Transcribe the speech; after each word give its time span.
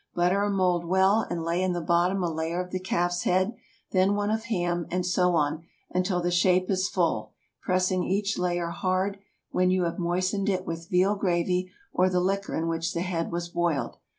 Butter 0.15 0.41
a 0.41 0.49
mould 0.49 0.83
well, 0.85 1.27
and 1.29 1.43
lay 1.43 1.61
in 1.61 1.73
the 1.73 1.79
bottom 1.79 2.23
a 2.23 2.33
layer 2.33 2.59
of 2.59 2.71
the 2.71 2.79
calf's 2.79 3.21
head, 3.21 3.53
then 3.91 4.15
one 4.15 4.31
of 4.31 4.45
ham, 4.45 4.87
and 4.89 5.05
so 5.05 5.35
on 5.35 5.63
until 5.91 6.19
the 6.19 6.31
shape 6.31 6.71
is 6.71 6.89
full, 6.89 7.33
pressing 7.61 8.03
each 8.03 8.35
layer 8.39 8.69
hard, 8.69 9.19
when 9.51 9.69
you 9.69 9.83
have 9.83 9.99
moistened 9.99 10.49
it 10.49 10.65
with 10.65 10.89
veal 10.89 11.13
gravy 11.15 11.69
or 11.93 12.09
the 12.09 12.19
liquor 12.19 12.55
in 12.55 12.67
which 12.67 12.95
the 12.95 13.01
head 13.01 13.31
was 13.31 13.49
boiled. 13.49 13.97